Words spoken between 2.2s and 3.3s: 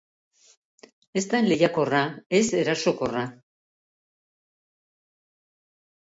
ez erasokorra.